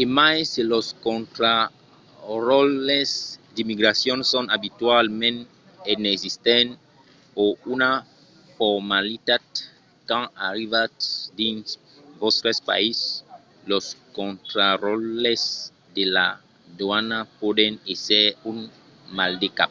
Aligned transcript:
e 0.00 0.02
mai 0.16 0.36
se 0.52 0.60
los 0.72 0.86
contraròtles 1.06 3.10
d’immigracion 3.54 4.18
son 4.32 4.44
abitualament 4.56 5.38
inexistents 5.94 6.78
o 7.42 7.44
una 7.74 7.90
formalitat 8.58 9.44
quand 10.08 10.26
arribatz 10.48 11.04
dins 11.40 11.66
vòstre 12.22 12.50
país 12.70 12.98
los 13.70 13.84
contraròtles 14.18 15.42
de 15.96 16.04
la 16.14 16.28
doana 16.78 17.18
pòdon 17.40 17.72
èsser 17.92 18.26
un 18.50 18.56
maldecap 19.18 19.70